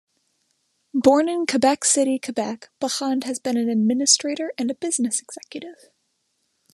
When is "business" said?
4.73-5.21